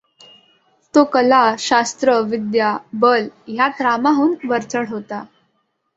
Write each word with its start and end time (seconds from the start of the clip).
तो 0.93 1.03
कला, 1.05 1.41
शास्त्र, 1.59 2.19
विद्या, 2.21 2.75
बल 2.93 3.27
यांत 3.49 3.81
रामाहून 3.81 4.35
वरचढ 4.43 4.89
होता. 4.89 5.23